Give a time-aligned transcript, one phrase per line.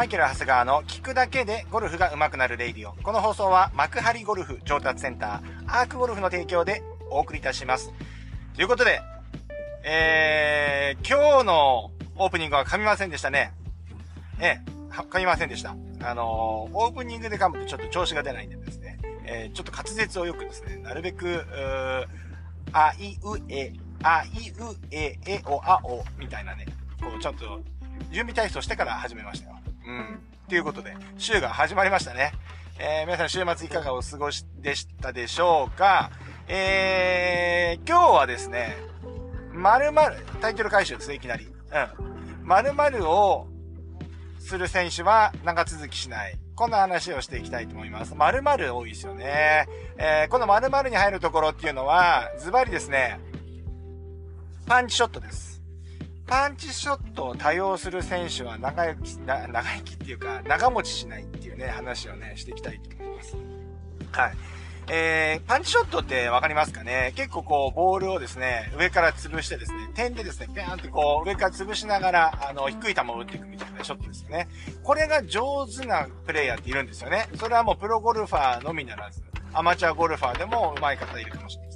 [0.00, 2.94] マイケル・長谷川の聞くだけでゴルフが上手くなるレイディオ。
[3.02, 7.92] この放送は幕張ゴルフ上達センター、アークゴルフの提供でお送りいたします。
[8.56, 9.02] ということで、
[9.84, 13.52] えー、今日のオープニングは噛みませんでしたね。
[14.40, 15.76] ええ、噛みませんでした。
[16.02, 21.46] あのー、オープニングで噛むとちょっと調子が出ないんでですね、えー、ちょっと滑舌をよくですね、なるべく、う
[22.72, 26.64] あいうえ、あいうえ、えおあお、みたいなね、
[27.02, 27.60] こう、ちょっと、
[28.10, 29.59] 準備体操してから始めましたよ。
[29.90, 30.20] うん。
[30.48, 32.32] ということで、週が始まりましたね。
[32.78, 36.10] えー、皆さん週末いかがお過ごしでしたでしょうか？
[36.46, 38.76] えー、今日はですね、
[39.52, 41.46] 〇〇、タイトル回収ですね、いきなり。
[41.46, 42.46] うん。
[42.46, 43.48] 〇〇を
[44.38, 46.38] する選手は長続きしない。
[46.54, 48.14] こんな話をしていきたいと思います。
[48.14, 49.66] 〇〇多いですよね。
[49.98, 53.18] えー、この〇〇に入るところっていうのは、ズバリですね、
[54.66, 55.49] パンチショットです。
[56.30, 63.36] パンチショットを多用する選手は長生き、長生きっていうか、長持ちしないっていうね、話をね、していきたいと思います。
[64.12, 64.32] はい。
[64.92, 67.12] えー、パンチショットってわかりますかね？
[67.16, 74.46] 結構こう、ボールをですね、上から潰してですね、点でですね、ペーンってこう、上から潰しながら、あの、低い球を打っていくみたいなショットですよね。
[74.84, 77.28] これが上手なプレイヤーっているんですよね。
[77.34, 79.20] それはもうプロゴルファーのみならず、
[79.52, 81.69] アマチュアゴルファーでも上手い方いるかもしれない。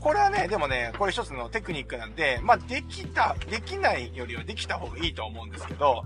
[0.00, 6.02] これはね、でもね、これ一つのテクニックなんで、まあ、できた、できないよりはできた方がいいと思うんですけど、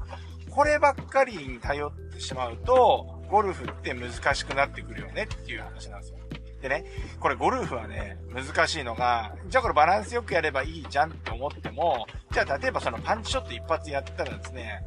[0.50, 6.18] こればっかりに頼ってしまうと、ゴルフって難しくなってくるよねっていう話なんですよ。
[6.60, 6.84] でね、
[7.20, 14.80] これゴルフはね、難しいのが、じゃあこれバランスよくやればいいじゃんって思っても、じゃあ例えばそのパンチショット一発やったらですね、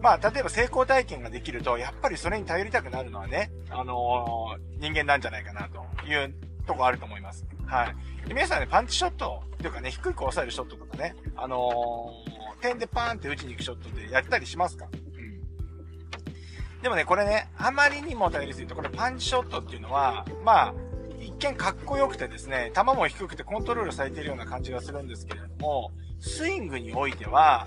[0.00, 6.34] まあ、例えば成功体験ができると、やっぱりそれに頼りたくなるのはね、あのー、人間なんじゃないかなという
[6.66, 7.46] とこあると思います。
[7.66, 7.84] は
[8.24, 8.28] い。
[8.28, 14.86] で皆さんね、パンチショット、というかね、低く抑えるショットとかね、あのー、点でパーンって打ちに行くショットでやったりしますか？
[14.92, 16.82] うん。
[16.82, 20.74] でもね、これね、あまりにも頼りすぎると、これパンチショットっていうのは、まあ、
[21.20, 25.90] 一見かっこよくてですね、球も低くてコントロールされているような感じがするんですけれども、
[26.20, 27.66] スイングにおいては、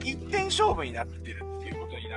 [0.00, 1.53] 一点勝負になってるっていうことにな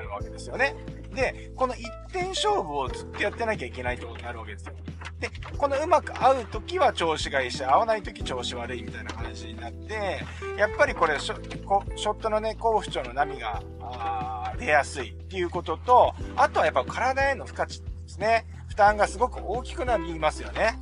[0.07, 0.75] るわけですよね。
[1.13, 4.73] で、この一点勝負をずっとやってなきゃいけないってことになるわけですよ。
[5.19, 10.21] で、このうまく合う時は調子がいいし、合わない時調子悪いみたいな感じになって、
[10.57, 13.61] やっぱりこれショ、ショットのね、好不調の波が、
[14.59, 18.45] 出やすいっていうことと、あとはやっぱ体への負荷値ですね。
[18.67, 20.79] 負担がすごく大きくなりますよね。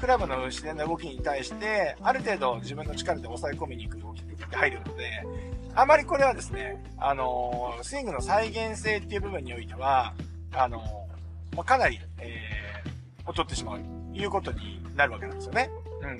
[0.00, 5.24] クラブの自然な動きに対して、ある程度自分の力で抑え込みに行く動きって入るので、
[5.74, 10.12] あまりこれはですね、あの、スイングの再現性っていう部分においては、
[10.52, 10.82] あの、
[11.56, 15.70] まあ、かなり、えー、劣ってしまうということになるわけなんですよね。
[16.02, 16.18] うん。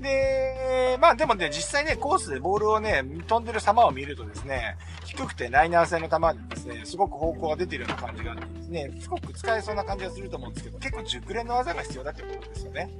[0.00, 12.90] で、まあでもね、実際ね、コースでボールをね、飛んでる様を見るとですね、低くてライナー性の球にですね、すごく方向が出てるような感じがあってですね、すごく使えそうな感じがすると思うんですけど、結構熟練の技が必要だってことですよね。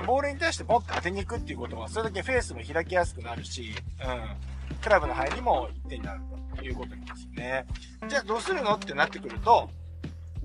[0.00, 0.06] うん。
[0.06, 4.76] ボールに対してポンって当てに行くっていうことは、それだけフェースも開きやすくなるし、うん。
[4.80, 6.20] クラブの入りも1点になる
[6.56, 7.66] ということなんですね。
[8.08, 9.68] じゃあどうするのってなってくると、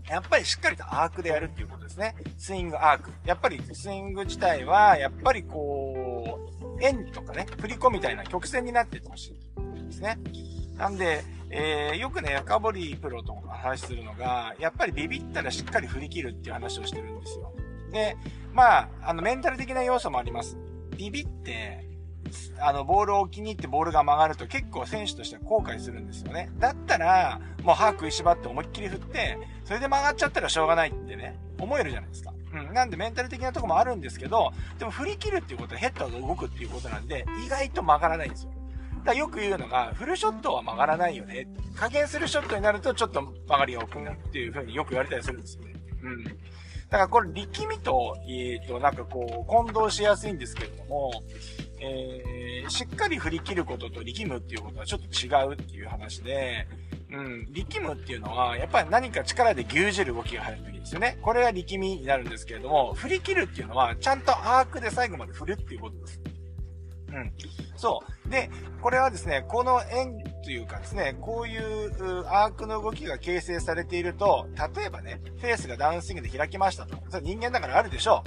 [0.10, 2.16] やっぱりしっかりとアークでやるっていうことですね。
[2.38, 3.12] スイングアーク。
[3.26, 10.18] やっぱりスイング自体は、やっぱりこう、円とかね、振り子みたいな曲線になっててほしいですね。
[10.78, 17.54] なんで、えー、よくね、深堀プロとか話するのが、やっぱりビビったらしっかり振り切るっていう話をしてるんですよ。
[17.92, 18.18] で、
[18.54, 20.58] まあ、あの、メンタル的な要素もあります。
[20.98, 21.88] ビビって、
[22.60, 26.52] あの、ボールを気に入ってボールが曲がると結構選手としては後悔するんですよね。
[26.60, 32.34] だったら、もう歯食いしばって思いっきり振って、それで曲がっちゃったらしょうがないってね、思えるじゃないですか。
[32.54, 32.74] うん。
[32.74, 38.52] なんでメンタル的なとこもあるんですけど、でも振り切るっていうことはヘッドが動くっていうことなんで、意外と曲がらないんですよ。
[39.04, 41.48] だよく言うのが、フルショットは曲がらないよね。
[41.76, 45.74] 加減するショットになるとちょっと曲がりが多くなるっていう風によく言われたりするんですよね。
[46.02, 46.24] うん。
[46.24, 51.12] だからこれ力みと、えっ、ー、と、なんかこう、混同しやすいんですけれども、
[51.86, 56.68] えー、しっかり振り切ることと力むっていうことはちょっと違うっていう話で、
[57.12, 61.18] うん、力むっていうのは、やっぱり何か力で牛耳る動きが入るときですよね。
[61.22, 66.22] これが力みになるんですけれども、振り切るっていうのは、ちゃんとアークで最後まで振るっていうことです。
[67.10, 67.32] うん。
[67.78, 68.30] そう。
[68.30, 68.50] で、
[68.82, 76.98] これはですね、この円というかですね、こういうアークの動きが形成されていると、例えばね、フェースがダウンスイングで開きましたと。
[77.10, 78.24] それ人間だからあるでしょ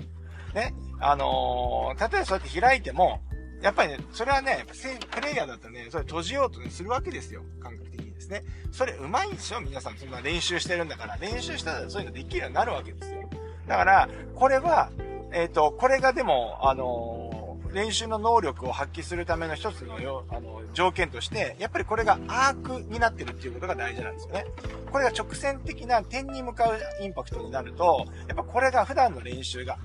[0.53, 0.55] う。
[0.55, 0.75] ね。
[1.00, 3.21] あのー、例えばそうやって開いても、
[3.63, 4.75] やっぱりね、それはね、やっぱ
[5.17, 7.43] プレイヤーだとね、それ閉じようと、ね、するわけですよ。
[7.61, 8.45] 感覚的にですね。
[8.71, 9.97] それ上手いんですよ、皆さん。
[9.97, 11.17] そんな練習してるんだから。
[11.17, 13.29] 練習したらそういうのできるようになるわけですよ。
[13.67, 14.91] だから、これは、
[15.33, 24.47] えっ、ー、と、これがでも、あのー、練習の能力を発揮するための一つのよ、あの、条件として、やっぱりこれがアークになってるっていうことが大事なんですよね。
[24.91, 29.77] これが直線的な点に向かうインパクトになると、やっぱこれが普段の練習が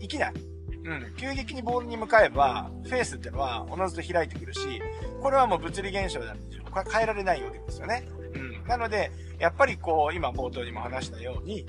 [0.00, 0.57] 生きない。
[0.88, 1.14] うん。
[1.16, 4.60] 急激にボールに向かえば、フェースってのはおのずと開いてくるし、
[5.22, 8.08] これはもう物理現象なんで、これは変えられないわけですよね。
[8.34, 8.64] うん。
[8.66, 11.66] なので、やっぱりこう、今冒頭にも話したように、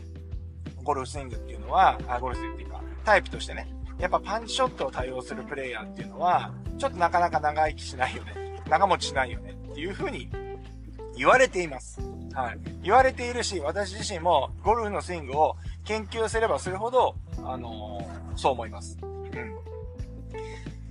[0.84, 3.68] ゴルフスイングっていうのは、あ、ゴルフスイングっていうか、タイプとしてね、
[4.00, 8.34] やっぱパンチショットを対応するプレイヤーっていうのは、ちょっとなかなか長生きしないよね。
[8.70, 9.52] 長持ちしないよね。
[9.72, 10.30] っていうふうに
[11.18, 12.00] 言われています。
[12.34, 12.60] はい。
[12.82, 18.98] 言われているし、私自身もゴルフのスイングを研究すればするほど、あのー、そう思います。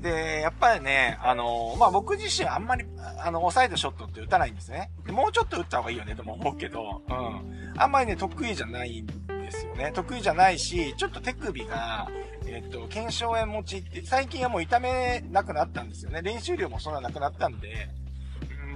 [0.00, 2.84] で、やっぱりね、あの、まあ、僕自身あんまり、
[3.18, 4.90] あの、抑えたショットって打たないんですね。
[5.04, 7.72] でもうちょっと打った方がいいよねとも思うけど、うん。
[7.76, 9.90] あんまりね、得意じゃないんですよね。
[9.92, 12.08] 得意じゃないし、ちょっと手首が、
[12.46, 16.22] えっと、腱鞘炎持ちって、最近はもう痛めなくなったんですよね。
[16.22, 17.88] 練習量もそんななくなったんで、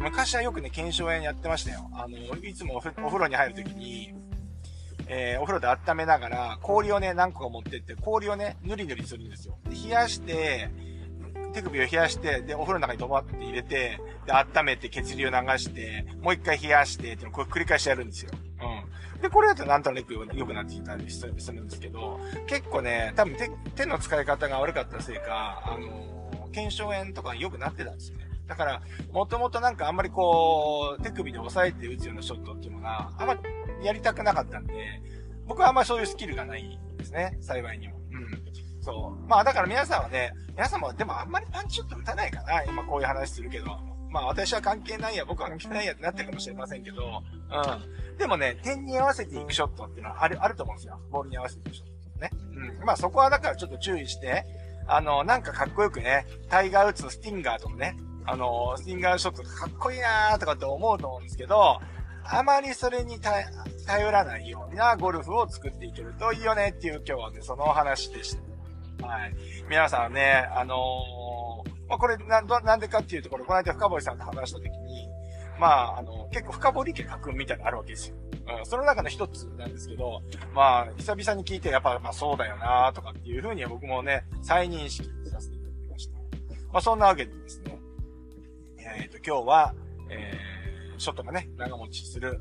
[0.00, 1.88] 昔はよくね、腱鞘炎やってましたよ。
[1.94, 4.12] あの、いつもお風呂に入るときに、
[5.06, 9.58] えー、お風呂で温めながら、氷をね、何個か持ってって、氷をね、ぬりぬりするんですよ。
[9.68, 10.70] で冷やして、
[11.52, 18.30] 手首を冷やして、で、お風呂の中にドバって入れて、で、温めて血流を流して、もう一回冷やして、っていうのをこれ繰り返しやるんですよ。
[18.60, 19.20] うん。
[19.20, 28.26] で、これだとなんとなく良くなってきたりするんですけど、結構ね、多分手、手の使い方が悪かったせいか、あのー、腱鞘炎とか良くなってたんですよね。
[28.46, 28.82] だから、
[29.12, 33.36] もともとなんかあんまりこう、手首で押さえて打つようなショットっていうのが、あんま
[33.82, 35.00] やりたくなかったんで、
[35.46, 37.94] 僕はあんまりそういうスキルがないんですね、幸いにも。
[38.12, 38.51] うん。
[38.82, 39.28] そう。
[39.28, 43.78] まあだから皆さんはね、皆さんもでもあんまりパンチショット打たないかな、今こういう話するけど。
[44.10, 47.22] まあ私は関係ないや、僕は関係ないやってなってるかもしれませんけど、
[48.10, 48.18] うん。
[48.18, 51.00] でもね、点に合わせていくショットっていうのはある、あると思うんですよ。
[51.10, 52.30] ボールに合わせていくショットね。
[52.78, 52.84] うん。
[52.84, 54.44] まあそこはだからちょっと注意して、
[54.86, 57.96] あの、なんかかっこよくね、タイガー・ウッズのスティンガーとかね、
[58.26, 61.80] あの、スティンガーショットかっこいいなーとかって思うと思うんですけど、
[62.24, 68.51] あまりそれに頼らないようなゴルフを作っていけるといいよねっていう今日はね、そのお話でした。
[69.02, 69.34] はい。
[69.68, 75.08] 皆さんね、あのー、まあ、これな、なんでかっていうところ、この間深堀さんと話した時に、
[75.58, 78.16] まあ、あの、結構深堀家書くみたいなのあるわけですよ。
[78.58, 80.22] うん、その中の一つなんですけど、
[80.54, 86.14] まあ、久々に聞いて、やっぱ、まあそうだよなとかっていうふうに僕もね、再認識させていただきました。
[86.72, 87.78] まあそんなわけでですね、
[88.78, 89.74] えっ、ー、と、今日は、
[90.10, 92.40] えー、ショットがね、長持ちする、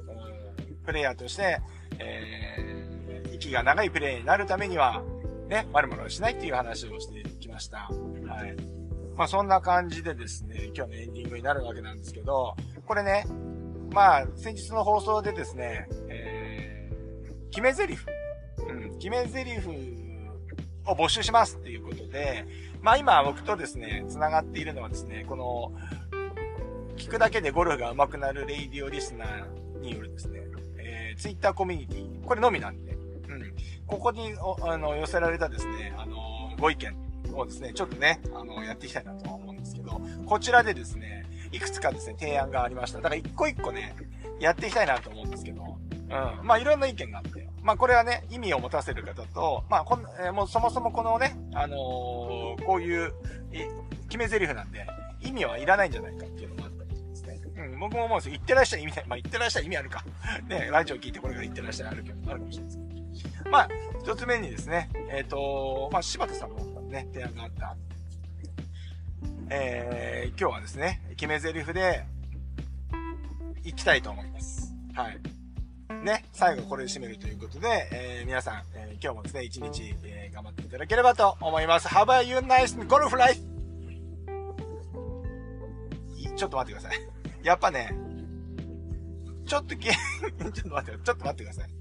[0.83, 1.59] プレイヤーとして、
[1.99, 5.03] えー、息が長いプレイになるためには、
[5.51, 7.89] ね、丸々しないっていう話をしてきました。
[8.25, 8.55] はい。
[9.17, 12.55] まあそんな感じでですね、今日のエンディングになるわけなんですけど、
[12.85, 13.25] これね、
[13.91, 17.97] まあ先日の放送でですね、えー、決め台詞、
[18.65, 19.67] うん、決め台詞
[20.87, 22.45] を募集しますっていうことで、
[22.81, 25.73] まあ今僕とですね、繋がっているのはですね、この、
[26.95, 30.39] 聞くだけでゴルフが上手くなるレイディオリスナーによるですね、
[30.77, 32.90] えー、ツイッターコミュニティ、これのみなんで、
[33.91, 36.95] ここに、あの、寄せられたですね、あの、ご意見
[37.35, 42.99] をですね、ちょっとね、あの、やっていきたいなと思うんですけど、こちらでですね、いくつかですね、提案がありました。
[42.99, 43.93] だから一個一個ね、
[44.39, 46.47] やっていきたいなと思うんですけど、うん。
[46.47, 53.13] まあ、いろんな意見があって、まあ、これはね、意味を持たせる方と、まあ、こん、えー、もうそもそもこのね、あのー、こういう、
[54.07, 54.87] 決め台詞なんで、
[55.19, 57.39] 意味はいらないんじゃないかっていうのもあったりですね。
[57.57, 58.31] うん、僕も思うんですよ。
[58.31, 59.05] 言ってらっしゃい意味ない。
[59.07, 60.05] まあ、言ってらっしゃい意味あるか。
[60.47, 62.79] ね、ラジオ聞いてこれから言ってらっしゃいあるけど、あるかもしれないで
[63.17, 63.51] すけど。
[63.51, 63.69] まあ、
[64.03, 67.77] 一つ目にですね、えっ、ー、と、まあ、柴田さんのね、提案があった、
[69.51, 72.03] えー、今日はですね、決め台詞で、
[73.63, 74.73] 行きたいと思います。
[74.95, 75.19] はい。
[76.03, 81.87] ね、最後これで締めるということで、えー、皆さん、えー、今日もですね、一日、えー、頑張っていただければと思います。
[81.87, 83.39] Have a you nice golf life!
[86.35, 87.07] ちょっと待ってください。
[87.43, 87.95] やっぱね、
[89.45, 91.80] ちょっと ちょっと待って、ちょっと待ってください。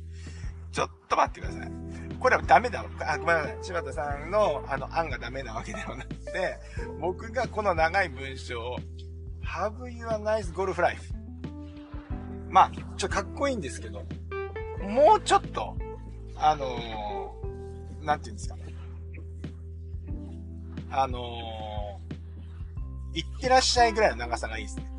[0.72, 1.72] ちょっと待ってください。
[2.18, 2.84] これはダメだ。
[3.00, 3.58] あ、ごめんなさい。
[3.62, 6.58] 柴田さんの、あの、案がダメなわけではなくて、
[7.00, 8.78] 僕がこの長い文章を、
[9.42, 11.12] Have you a nice golf life?
[12.50, 14.04] まあ、ちょかっこいいんですけど、
[14.82, 15.76] もうちょっと、
[16.36, 18.74] あのー、なんて言うんですかね。
[20.90, 24.90] あのー、行ってらっしゃいぐらいの長さがいいですね。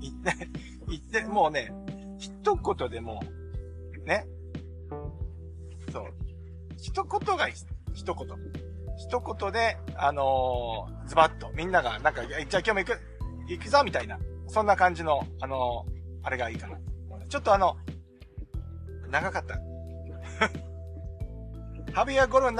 [0.00, 0.48] 行って、
[0.88, 1.72] 行って、もうね、
[2.18, 3.22] 一言でも、
[4.06, 4.26] ね。
[6.84, 7.66] 一言がいいです。
[7.94, 8.28] 一言。
[8.98, 13.00] 一言で、あのー、ズバッと、みんなが、なんか、じゃあ今日も行く、
[13.48, 16.76] 行くぞみたいな、そんな感じの、あのー、あれがいいかな。
[17.30, 17.76] ちょっとあの、
[19.10, 19.54] 長かった。
[21.98, 22.54] Have you a golf,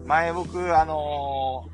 [0.05, 1.69] 前僕、あの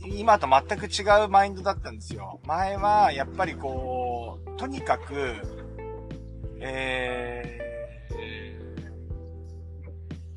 [0.00, 2.40] ー、今と全く違うマインドだったんですよ。
[2.46, 5.34] 前は、やっぱりこう、とにかく、
[6.60, 7.59] えー、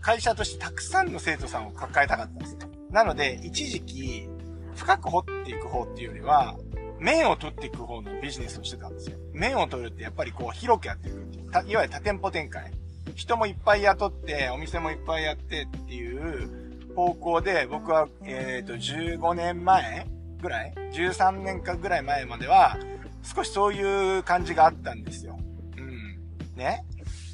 [0.04, 2.60] 会社としてたくさんの生徒さんを抱えたかったんですよ。
[2.92, 4.28] なので、一時期、
[4.76, 6.58] 深く掘っていく方っていうよりは、
[7.00, 9.18] 面を取っていく方のビジネスをしてたんですよ。
[9.32, 11.44] 面を取るってやっぱりこう広くやっていくっていう。
[11.46, 12.72] いわゆる多店舗展開。
[13.16, 20.06] 人もいっぱい雇って、お店もいっぱいやってっていう方向で、僕は、えっ、ー、と、15年前
[20.42, 22.78] ぐらい ?13 年間ぐらい前までは、
[23.24, 25.40] 少しそういう感じがあったんですよ。
[25.78, 26.20] うん。
[26.58, 26.84] ね。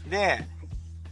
[0.08, 0.46] で、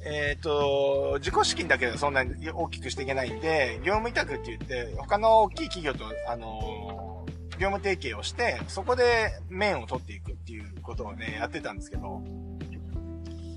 [0.10, 7.26] えっ、ー、と、自己資金だけではそんなに大きくしていけないんで、業務委託って言って、他の大きい企業と、あの、
[7.60, 12.22] 業務提携をして、そこで面を取っていくっていうことをね、やってたんですけど、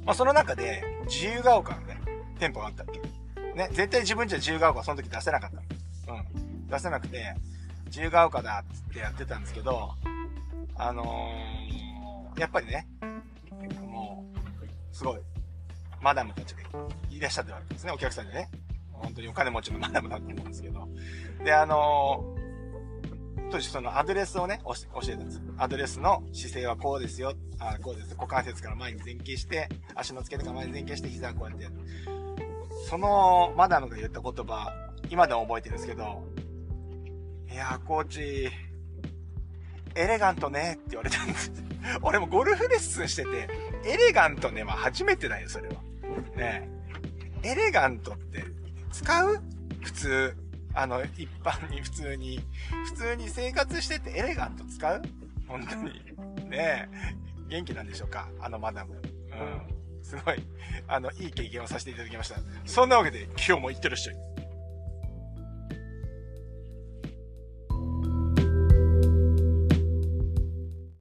[0.04, 2.00] まあ、その中で、自由が丘のね、
[2.38, 3.00] 店舗があったっけ？
[3.54, 5.50] ね、絶対自分じゃ自由が丘はその時出せなかっ
[6.06, 6.12] た。
[6.12, 6.66] うん。
[6.66, 7.34] 出せなくて、
[7.86, 9.92] 自由が丘だっつってやってたんですけど、
[10.76, 12.88] あのー、やっぱりね、
[13.82, 15.20] もう、すごい、
[16.00, 16.62] マダムたちが
[17.10, 18.50] いらっしゃってるわけですね、お客さんでね。
[18.92, 20.88] 本当にお金持ちのマダムだと思うんですけど。
[21.44, 25.42] で、あのー、当時そのアドレスをね、教えたんです。
[25.56, 27.34] アドレスの姿勢はこうですよ。
[27.58, 28.14] あこうです。
[28.14, 31.76] 股関節から前に前傾して、足の付け根から前に前傾して、膝をこうやってやる。
[32.88, 34.72] そのマダムが言った言葉、
[35.10, 36.22] 今でも覚えてるんですけど、
[37.50, 38.50] いやー、コーチ、
[39.94, 41.52] エレガントねって言われたんです。
[42.02, 43.48] 俺もゴルフレッスンしてて、
[43.84, 45.74] エレガントねは初めてだよ、それは。
[46.36, 46.68] ね
[47.42, 48.44] エレガントって
[48.92, 49.40] 使う？
[49.82, 50.36] 普通。
[50.74, 52.40] あの、一般に普通に。
[52.84, 55.02] 普通に生活しててエレガント使う？
[55.48, 55.84] 本当に。
[56.48, 56.88] ねえ。
[57.48, 58.28] 元気なんでしょうか？
[58.40, 58.94] あのマダム。
[58.94, 59.02] うん。
[60.02, 60.42] すごい、
[60.88, 62.36] あの、いい経験をさせていただきました。
[62.64, 64.16] そんなわけで、今日も行ってらっしゃい。